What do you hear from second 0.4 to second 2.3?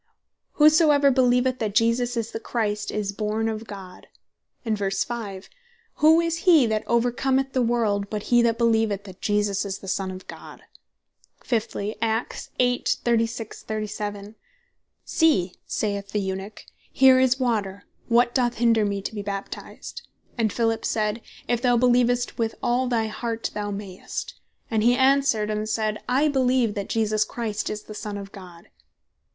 "whosoever beleeveth that Jesus